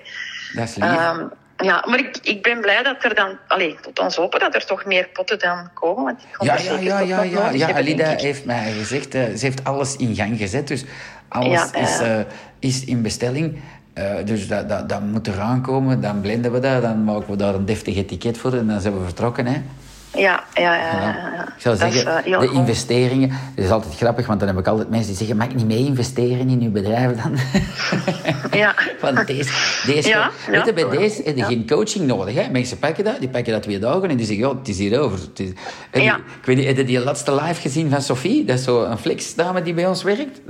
Dat 0.55 0.69
is 0.69 0.75
lief. 0.75 0.85
Ehm, 0.85 1.27
ja, 1.65 1.85
maar 1.89 1.99
ik, 1.99 2.19
ik 2.23 2.43
ben 2.43 2.61
blij 2.61 2.83
dat 2.83 3.05
er 3.05 3.15
dan, 3.15 3.39
allee, 3.49 3.77
tot 3.81 3.99
ons 3.99 4.17
hopen 4.17 4.41
dat 4.41 4.55
er 4.55 4.67
toch 4.67 4.85
meer 4.85 5.09
potten 5.13 5.39
dan 5.39 5.71
komen. 5.75 6.05
Want 6.05 6.21
ik 6.21 6.37
Ja, 6.41 6.59
ja, 6.59 6.79
ja, 6.79 7.01
ja, 7.01 7.23
ja. 7.23 7.51
ja 7.51 7.75
Alida 7.75 8.15
heeft 8.17 8.45
mij 8.45 8.73
gezegd, 8.73 9.15
eh, 9.15 9.23
ze 9.23 9.45
heeft 9.45 9.65
alles 9.65 9.97
in 9.97 10.15
gang 10.15 10.39
gezet. 10.39 10.69
Dus 10.69 10.85
alles 11.29 11.71
Ja. 11.73 11.81
Is, 11.81 12.01
eh, 12.01 12.21
is 12.59 12.85
in 12.85 13.03
bestelling. 13.03 13.61
Eh, 13.93 14.15
dus 14.25 14.49
dat, 14.49 14.69
dat, 14.69 14.89
dat 14.89 15.01
moet 15.01 15.27
eraan 15.27 15.63
komen, 15.63 16.01
dan 16.01 16.21
blenden 16.21 16.53
we 16.53 16.61
dat, 16.61 16.83
dan 16.83 17.05
maken 17.05 17.31
we 17.31 17.37
daar 17.37 17.55
een 17.55 17.65
deftig 17.65 17.97
etiket 17.97 18.39
voor 18.39 18.53
en 18.53 18.67
dan 18.67 18.81
zijn 18.81 18.99
we 18.99 19.05
vertrokken. 19.05 19.47
Hè. 19.47 19.63
Ja, 20.15 20.43
ja, 20.55 20.75
ja. 20.77 20.99
ja. 21.01 21.43
Ik 21.57 21.61
zou 21.63 21.79
Dat 21.79 21.89
is, 21.89 21.95
zeggen, 22.01 22.25
eh, 22.25 22.41
de 22.41 22.51
investeringen, 22.53 23.29
dat 23.55 23.65
is 23.65 23.71
altijd 23.71 23.95
grappig, 23.97 24.27
want 24.27 24.41
dan 24.41 24.49
heb 24.49 24.59
ik 24.59 24.67
altijd 24.67 24.89
mensen 24.91 25.07
die 25.09 25.17
zeggen, 25.17 25.37
mag 25.37 25.47
ik 25.47 25.55
niet 25.55 25.67
mee 25.67 25.85
investeren 25.87 26.49
in 26.49 26.61
uw 26.63 26.71
bedrijf 26.71 27.11
dan? 27.23 27.37
Ja. 28.51 28.75
Want 29.01 29.27
deze, 29.27 29.51
deze, 29.87 30.09
Ja, 30.09 30.31
weet 30.51 30.65
je, 30.65 30.73
bij 30.73 30.89
deze 30.89 31.23
heb 31.25 31.37
je 31.37 31.45
geen 31.45 31.67
coaching 31.67 32.07
nodig. 32.07 32.35
Hè? 32.35 32.51
Mensen 32.51 32.79
pakken 32.79 33.05
dat, 33.05 33.19
die 33.21 33.29
pakken 33.29 33.53
dat 33.53 33.63
twee 33.63 33.79
dagen 33.79 34.09
en 34.09 34.17
die 34.17 34.27
zeggen, 34.27 34.49
ja, 34.49 34.55
het 34.59 34.69
is 34.69 34.79
hier 34.79 35.01
over. 35.01 35.19
Is... 35.35 35.49
Ik 35.91 36.15
weet 36.45 36.57
niet, 36.57 36.67
heb 36.67 36.77
je 36.77 36.85
die 36.85 37.01
laatste 37.01 37.35
live 37.35 37.61
gezien 37.61 37.91
van 37.91 38.03
Sophie? 38.03 38.45
Dat 38.45 38.59
is 38.59 38.65
zo'n 38.65 38.99
flexdame 38.99 39.63
die 39.63 39.75
bij 39.75 39.87
ons 39.87 40.03
werkt. 40.03 40.41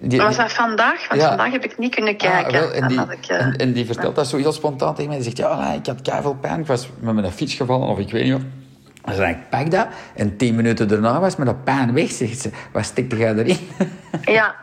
Die, 0.00 0.20
Was 0.20 0.36
dat 0.36 0.52
vandaag? 0.52 1.08
Want 1.08 1.20
Ja. 1.20 1.28
vandaag 1.28 1.52
heb 1.52 1.64
ik 1.64 1.78
niet 1.78 1.94
kunnen 1.94 2.12
Ah, 2.12 2.18
kijken. 2.18 2.52
wel, 2.52 2.70
en, 2.72 2.88
die, 2.88 3.00
ik, 3.00 3.26
eh, 3.26 3.40
en, 3.40 3.56
en 3.56 3.72
die 3.72 3.84
vertelt 3.86 4.14
dat 4.14 4.26
zo 4.28 4.36
heel 4.36 4.52
spontaan 4.52 4.94
tegen 4.94 5.06
mij. 5.10 5.16
Die 5.20 5.24
zegt, 5.24 5.36
ja, 5.36 5.72
ik 5.72 5.86
had 5.86 6.02
keiveel 6.02 6.36
pijn. 6.40 6.60
Ik 6.60 6.66
was 6.66 6.88
met 7.00 7.14
mijn 7.14 7.32
fiets 7.32 7.54
gevallen, 7.54 7.88
of 7.88 7.98
ik 7.98 8.10
weet 8.10 8.24
niet 8.24 8.32
wat. 8.32 8.42
Dan 9.04 9.14
zei 9.14 9.30
ik, 9.32 9.50
pak 9.50 9.70
dat. 9.70 9.86
En 10.14 10.36
tien 10.36 10.54
minuten 10.54 10.88
daarna 10.88 11.20
was 11.20 11.36
mijn 11.36 11.62
pijn 11.62 11.92
weg. 11.92 12.10
Zegt 12.10 12.40
ze, 12.40 12.50
wat 12.72 12.84
stikte 12.84 13.16
jij 13.16 13.34
erin? 13.34 13.58
ja. 14.22 14.54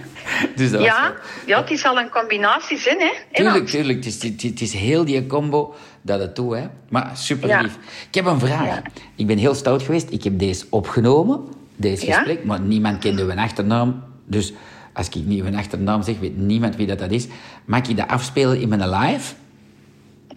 dus 0.56 0.70
dat 0.70 0.82
Ja, 0.82 1.12
ja, 1.46 1.60
het 1.60 1.70
is 1.70 1.84
al 1.84 1.98
een 1.98 2.08
combinatie 2.10 2.78
zin, 2.78 2.98
hè? 3.00 3.10
Tuurlijk, 3.32 3.66
tuurlijk. 3.66 4.04
Het 4.04 4.06
is, 4.06 4.22
het, 4.48 4.60
is 4.60 4.72
heel 4.72 5.04
die 5.04 5.26
combo 5.26 5.74
dat 6.02 6.20
het 6.20 6.36
doet. 6.36 6.54
Hè. 6.54 6.66
Maar 6.88 7.10
super 7.14 7.48
Ja. 7.48 7.60
lief. 7.60 7.78
Ik 8.08 8.14
heb 8.14 8.24
een 8.24 8.38
vraag. 8.40 8.66
Ja. 8.66 8.82
Ik 9.16 9.26
ben 9.26 9.38
heel 9.38 9.54
stout 9.54 9.82
geweest. 9.82 10.10
Ik 10.10 10.24
heb 10.24 10.38
deze 10.38 10.64
opgenomen, 10.70 11.40
deze 11.76 12.06
Ja? 12.06 12.14
gesprek. 12.14 12.44
Maar 12.44 12.60
niemand 12.60 12.98
kende 12.98 13.24
mijn 13.24 13.38
achternaam. 13.38 14.02
Dus 14.26 14.52
als 14.92 15.08
ik 15.08 15.14
niet 15.24 15.42
mijn 15.42 15.56
achternaam 15.56 16.02
zeg, 16.02 16.18
weet 16.18 16.36
niemand 16.36 16.76
wie 16.76 16.86
dat, 16.86 16.98
dat 16.98 17.10
is. 17.10 17.26
Mag 17.64 17.88
ik 17.88 17.96
dat 17.96 18.08
afspelen 18.08 18.60
in 18.60 18.68
mijn 18.68 18.88
live? 18.88 19.34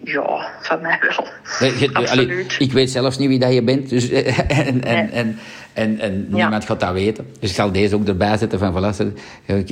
Ja, 0.04 0.48
van 0.62 0.82
mij 0.82 1.00
wel. 1.02 1.28
Eh, 1.70 1.80
je- 1.80 1.90
Absoluut. 1.94 2.28
allee, 2.30 2.46
ik 2.58 2.72
weet 2.72 2.92
zelfs 2.92 3.18
niet 3.18 3.28
wie 3.30 3.40
dat 3.40 3.54
je 3.54 3.62
bent. 3.64 3.90
Dus, 3.90 4.10
eh, 4.10 4.40
en, 4.68 4.84
en, 4.84 4.84
Nee. 4.84 5.10
en, 5.12 5.40
en, 5.76 6.00
en 6.00 6.28
Ja. 6.30 6.36
niemand 6.36 6.66
gaat 6.66 6.80
dat 6.80 6.92
weten. 6.94 7.28
Dus 7.40 7.50
ik 7.50 7.56
zal 7.56 7.72
deze 7.72 7.96
ook 7.96 8.08
erbij 8.08 8.38
zetten 8.38 8.60
van 8.60 8.74
voilà, 8.74 8.96
ze, 8.96 9.12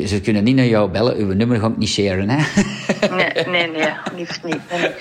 ze 0.08 0.22
kunnen 0.22 0.44
niet 0.44 0.56
naar 0.56 0.66
jou 0.66 0.92
bellen. 0.92 1.18
Uw 1.18 1.34
nummer 1.34 1.60
ga 1.60 1.68
ik 1.68 1.78
niet 1.78 1.90
sharen. 1.90 2.30
Hè? 2.30 2.38
Nee, 3.16 3.46
nee, 3.48 3.68
nee, 3.72 3.90
liefst 4.18 4.44
niet. 4.44 4.60
Nee, 4.72 4.80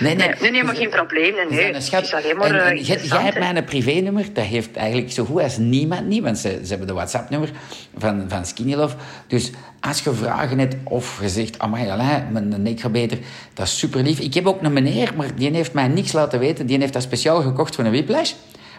Nee, 0.00 0.14
nee. 0.14 0.26
nee, 0.28 0.36
nee, 0.40 0.50
nee, 0.50 0.64
maar 0.64 0.74
geen 0.76 0.88
probleem. 0.90 1.34
Nee, 1.50 1.80
schat. 1.80 2.02
is 2.02 2.12
alleen 2.14 2.36
maar 2.36 2.46
En- 2.46 2.60
eh, 2.60 2.66
en 2.70 2.80
jij- 2.82 2.98
hebt 3.22 3.38
mijn 3.38 3.64
privénummer, 3.64 4.24
dat 4.32 4.44
heeft 4.44 4.76
eigenlijk 4.76 5.12
zo 5.12 5.24
goed 5.24 5.42
als 5.42 5.56
niemand 5.58 6.06
niet, 6.06 6.22
want 6.22 6.38
ze, 6.38 6.60
ze 6.62 6.68
hebben 6.68 6.86
de 6.86 6.92
WhatsApp-nummer 6.92 7.50
van, 7.96 8.24
van 8.28 8.46
Skinny 8.46 8.74
Love. 8.74 8.96
Dus 9.26 9.50
als 9.80 10.02
je 10.02 10.12
vragen 10.12 10.58
hebt 10.58 10.76
of 10.84 11.18
je 11.22 11.28
zegt, 11.28 11.58
amai, 11.58 11.88
Alain, 11.88 12.26
mijn 12.32 12.62
nek 12.62 12.80
gaat 12.80 12.92
beter, 12.92 13.18
dat 13.54 13.66
is 13.66 13.78
super 13.78 14.02
lief. 14.02 14.18
Ik 14.20 14.34
heb 14.34 14.46
ook 14.46 14.62
een 14.62 14.72
meneer, 14.72 15.12
maar 15.16 15.34
die 15.36 15.50
heeft 15.50 15.72
mij 15.72 15.88
niks 15.88 16.12
laten 16.12 16.38
weten, 16.38 16.66
die 16.66 16.78
heeft 16.78 16.92
dat 16.92 17.02
speciaal 17.02 17.42
gekocht 17.42 17.74
voor 17.74 17.84
een 17.84 17.90
whiplash. 17.90 18.32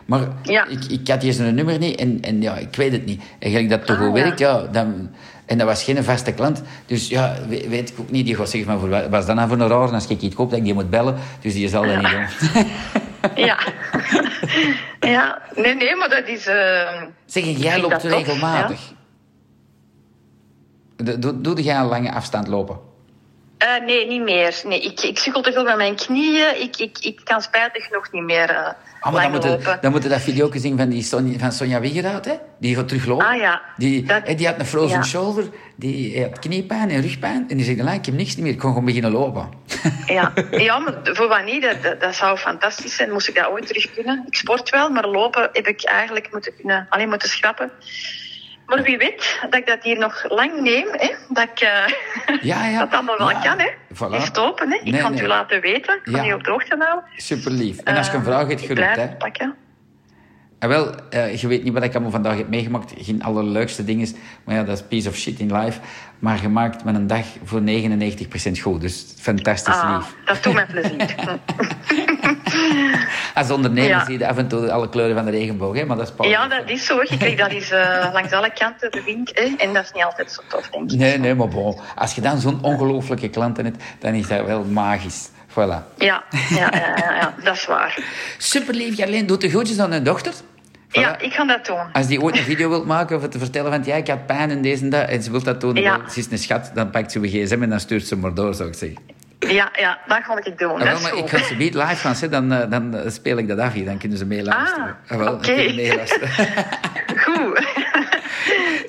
Maar 0.07 0.27
Ja. 0.43 0.65
ik, 0.65 0.83
ik 0.85 1.07
had 1.07 1.21
hier 1.21 1.33
zijn 1.33 1.55
nummer 1.55 1.77
niet 1.77 1.99
en, 1.99 2.17
en 2.21 2.41
ja, 2.41 2.55
ik 2.57 2.75
weet 2.75 2.91
het 2.91 3.05
niet. 3.05 3.21
En 3.39 3.49
gelijk 3.51 3.69
dat 3.69 3.85
toch 3.85 3.97
Ah, 3.97 4.05
goed 4.07 4.17
ja. 4.17 4.23
werkt, 4.23 4.39
ja, 4.39 4.61
dan... 4.71 5.09
En 5.45 5.57
dat 5.57 5.67
was 5.67 5.83
geen 5.83 6.03
vaste 6.03 6.31
klant. 6.31 6.61
Dus 6.85 7.07
ja, 7.07 7.35
we- 7.47 7.65
weet 7.69 7.89
ik 7.89 7.99
ook 7.99 8.09
niet. 8.11 8.25
Die 8.25 8.35
gaat 8.35 8.49
zeggen, 8.49 8.79
voor 8.79 8.89
wat 8.89 9.07
was 9.09 9.25
dat 9.25 9.35
nou 9.35 9.47
voor 9.49 9.59
een 9.59 9.67
raar? 9.67 9.91
Als 9.93 10.07
ik 10.07 10.21
iets 10.21 10.35
koop, 10.35 10.49
dat 10.49 10.59
ik 10.59 10.65
die 10.65 10.73
moet 10.73 10.89
bellen. 10.89 11.15
Dus 11.41 11.53
die 11.53 11.67
zal 11.69 11.85
dat 11.85 11.97
niet 11.97 12.09
doen. 12.09 12.25
Ja. 13.35 13.57
ja, 15.15 15.41
nee, 15.55 15.75
nee, 15.75 15.95
maar 15.95 16.09
dat 16.09 16.27
is... 16.27 16.45
eh, 16.45 17.01
Zeg, 17.25 17.43
jij 17.57 17.81
loopt 17.81 18.03
regelmatig. 18.03 18.79
Doe, 20.95 21.19
doe, 21.19 21.41
doe 21.41 21.61
jij 21.63 21.75
een 21.77 21.85
lange 21.85 22.11
afstand 22.11 22.47
lopen? 22.47 22.79
Eh, 23.57 23.85
nee, 23.85 24.07
niet 24.07 24.21
meer. 24.21 24.61
Nee, 24.65 24.81
ik, 24.81 24.99
ik 25.01 25.17
sukkel 25.17 25.41
te 25.41 25.51
veel 25.51 25.63
met 25.63 25.77
mijn 25.77 25.95
knieën. 25.95 26.61
Ik, 26.61 26.77
ik, 26.77 26.97
ik 26.99 27.21
kan 27.23 27.41
spijtig 27.41 27.89
nog 27.91 28.11
niet 28.11 28.23
meer 28.23 28.75
maar 29.01 29.21
dan 29.21 29.31
moeten, 29.31 29.49
lopen. 29.49 29.77
dan 29.81 29.91
moeten 29.91 30.09
dat 30.09 30.21
video 30.21 30.49
zien 30.53 30.77
van, 30.77 30.89
die 30.89 31.03
Sonja, 31.03 31.37
van 31.39 31.51
Sonja 31.51 31.79
Wiegerhout, 31.79 32.25
hè? 32.25 32.33
Die 32.59 32.75
gaat 32.75 32.87
teruglopen. 32.87 33.27
Ah, 33.27 33.37
ja. 33.39 33.61
Die, 33.77 34.03
Dat- 34.03 34.27
hè, 34.27 34.35
die 34.35 34.47
had 34.47 34.59
een 34.59 34.65
frozen 34.65 34.97
ja. 34.97 35.03
shoulder, 35.03 35.43
die 35.75 36.21
had 36.21 36.39
kniepijn 36.39 36.89
en 36.89 37.01
rugpijn. 37.01 37.45
En 37.49 37.57
die 37.57 37.65
zegt, 37.65 37.79
"Alain, 37.79 37.97
ik 37.99 38.05
heb 38.05 38.15
niks 38.15 38.35
meer, 38.35 38.51
ik 38.51 38.57
kon 38.59 38.69
gewoon 38.69 38.85
beginnen 38.85 39.11
lopen. 39.11 39.49
Ja. 40.07 40.33
ja, 40.51 40.79
maar 40.79 40.93
voor 41.03 41.27
wat 41.27 41.45
niet, 41.45 41.61
dat, 41.61 41.83
dat, 41.83 42.01
dat 42.01 42.15
zou 42.15 42.37
fantastisch 42.37 42.95
zijn. 42.95 43.11
Moest 43.11 43.27
ik 43.27 43.35
dat 43.35 43.47
ooit 43.47 43.67
terug 43.67 43.93
kunnen. 43.93 44.23
Ik 44.27 44.35
sport 44.35 44.69
wel, 44.69 44.89
maar 44.89 45.07
lopen 45.07 45.49
heb 45.53 45.67
ik 45.67 45.83
eigenlijk 45.85 46.31
moeten, 46.31 46.55
kunnen, 46.55 46.87
alleen 46.89 47.09
moeten 47.09 47.29
schrappen. 47.29 47.71
Maar 48.67 48.81
wie 48.83 48.97
weet 48.97 49.39
dat 49.49 49.55
ik 49.55 49.67
dat 49.67 49.83
hier 49.83 49.97
nog 49.97 50.25
lang 50.29 50.61
neem, 50.61 50.87
hè? 50.91 51.13
dat 51.29 51.43
ik 51.53 51.59
eh, 51.59 52.39
Ja, 52.41 52.65
ja. 52.67 52.79
dat 52.85 52.93
allemaal 52.93 53.17
wel 53.17 53.29
Ja. 53.29 53.39
kan. 53.39 53.59
Hè? 53.59 53.69
Voilà. 53.93 54.31
Open, 54.39 54.69
hè? 54.69 54.75
ik 54.75 54.83
Nee, 54.83 55.01
kan 55.01 55.11
het 55.11 55.13
nee. 55.19 55.23
u 55.23 55.27
laten 55.27 55.61
weten. 55.61 55.99
Ik 56.03 56.13
kan 56.13 56.25
u 56.25 56.33
op 56.33 56.43
de 56.43 56.51
hoogte 56.51 56.75
houden. 56.79 57.03
Super 57.15 57.51
lief. 57.51 57.77
En 57.83 57.97
als 57.97 58.07
je 58.11 58.13
een 58.17 58.23
vraag 58.23 58.47
hebt, 58.47 58.61
Ik 58.61 58.67
geroepen, 58.67 58.93
blijf 58.93 59.09
hè? 59.09 59.15
pakken. 59.15 59.55
En 60.59 60.69
wel, 60.69 60.95
eh, 61.09 61.35
je 61.35 61.47
weet 61.47 61.63
niet 61.63 61.73
wat 61.73 61.83
ik 61.83 61.91
allemaal 61.93 62.11
vandaag 62.11 62.37
heb 62.37 62.49
meegemaakt. 62.49 62.93
Geen 62.97 63.23
allerleukste 63.23 63.83
dingen. 63.83 64.07
Maar 64.43 64.55
ja, 64.55 64.63
dat 64.63 64.77
is 64.77 64.83
piece 64.87 65.09
of 65.09 65.15
shit 65.15 65.39
in 65.39 65.53
life. 65.57 65.79
Maar 66.19 66.41
je 66.41 66.49
maakt 66.49 66.83
met 66.83 66.95
een 66.95 67.07
dag 67.07 67.25
voor 67.43 67.61
99% 67.61 68.59
goed. 68.61 68.81
Dus 68.81 69.05
fantastisch 69.19 69.73
Ah, 69.75 69.95
lief. 69.97 70.15
dat 70.25 70.43
doet 70.43 70.53
mij 70.53 70.65
plezier. 70.71 71.15
Als 73.33 73.51
ondernemer 73.51 73.89
Ja. 73.89 74.05
zie 74.05 74.19
je 74.19 74.27
af 74.27 74.37
en 74.37 74.47
toe 74.47 74.71
alle 74.71 74.89
kleuren 74.89 75.15
van 75.15 75.25
de 75.25 75.31
regenboog. 75.31 75.75
Hè? 75.75 75.85
Maar 75.85 75.97
dat 75.97 76.13
is 76.19 76.29
ja, 76.29 76.47
dat 76.47 76.69
is 76.69 76.85
zo. 76.85 76.95
Je 77.03 77.17
krijgt 77.17 77.37
dat 77.37 77.51
is 77.51 77.71
eh, 77.71 78.07
langs 78.13 78.31
alle 78.31 78.51
kanten 78.53 78.91
de 78.91 79.03
wind. 79.03 79.31
Hè? 79.33 79.43
En 79.57 79.73
dat 79.73 79.83
is 79.83 79.91
niet 79.93 80.03
altijd 80.03 80.31
zo 80.31 80.41
tof, 80.47 80.69
denk 80.69 80.91
ik. 80.91 80.97
Nee, 80.99 81.17
nee, 81.17 81.35
maar 81.35 81.47
bon. 81.47 81.79
Als 81.95 82.15
je 82.15 82.21
dan 82.21 82.39
zo'n 82.39 82.63
ongelooflijke 82.63 83.29
klanten 83.29 83.65
hebt, 83.65 83.83
dan 83.99 84.13
is 84.13 84.27
dat 84.27 84.45
wel 84.45 84.63
magisch. 84.63 85.29
Voilà. 85.59 85.83
Ja, 85.97 86.23
ja, 86.49 86.57
ja, 86.59 86.69
ja, 86.95 87.13
ja, 87.15 87.33
dat 87.43 87.55
is 87.55 87.65
waar. 87.65 87.97
Super 88.37 88.73
lief, 88.73 88.97
Jarleen. 88.97 89.25
Doet 89.25 89.41
de 89.41 89.49
groetjes 89.49 89.79
aan 89.79 89.91
hun 89.91 90.03
dochter. 90.03 90.33
Voilà. 90.33 90.91
Ja, 90.91 91.19
ik 91.19 91.33
ga 91.33 91.45
dat 91.45 91.65
doen. 91.65 91.91
Als 91.93 92.07
die 92.07 92.21
ooit 92.21 92.37
een 92.37 92.43
video 92.43 92.69
wilt 92.69 92.85
maken 92.85 93.15
of 93.17 93.27
te 93.27 93.39
vertellen 93.39 93.71
van 93.71 93.83
ja, 93.85 93.95
ik 93.95 94.07
had 94.07 94.25
pijn 94.25 94.49
en 94.51 94.61
deze 94.61 94.83
en 94.83 94.89
dat, 94.89 95.09
en 95.09 95.23
ze 95.23 95.31
wil 95.31 95.43
dat 95.43 95.61
doen, 95.61 95.75
Ja. 95.75 95.97
wel, 95.97 96.09
ze 96.09 96.19
is 96.19 96.31
een 96.31 96.37
schat, 96.37 96.71
dan 96.73 96.89
pakt 96.89 97.11
ze 97.11 97.19
uw 97.19 97.25
gsm 97.25 97.61
en 97.63 97.69
dan 97.69 97.79
stuurt 97.79 98.07
ze 98.07 98.15
maar 98.17 98.33
door, 98.33 98.53
zou 98.53 98.69
ik 98.69 98.75
zeggen. 98.75 98.97
Ja, 99.39 99.69
ja, 99.73 99.97
dat 100.07 100.23
ga 100.23 100.37
ik 100.43 100.57
doen. 100.57 100.71
Ah, 100.71 100.81
wel, 100.91 100.99
maar 101.01 101.15
ik 101.17 101.29
ga 101.29 101.37
ze 101.43 101.55
niet 101.55 101.73
live 101.73 101.95
gaan 101.95 102.15
zetten, 102.15 102.49
dan, 102.49 102.59
eh, 102.61 102.69
dan 102.69 102.95
eh, 102.95 103.11
speel 103.11 103.37
ik 103.37 103.47
dat 103.47 103.59
af 103.59 103.73
hier, 103.73 103.85
dan 103.85 103.97
kunnen 103.97 104.17
ze 104.17 104.25
meeluisteren. 104.25 104.95
Ah, 105.07 105.17
wel, 105.17 105.25
dan 105.25 105.35
oké. 105.35 105.51
meeluisteren. 105.55 106.29
Goed. 107.23 107.67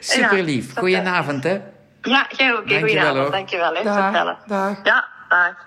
Super 0.01 0.43
lief. 0.51 0.75
Ja, 0.75 0.81
Goedenavond, 0.81 1.45
hè. 1.45 1.61
Ja, 2.03 2.27
jij 2.37 2.53
ook. 2.55 2.71
Goedenavond. 2.71 3.33
Dankjewel. 3.33 3.75
Hè, 3.75 3.83
Dag, 3.83 4.03
vertellen. 4.03 4.37
dag. 4.47 4.77
Ja, 4.85 5.05
dag. 5.29 5.67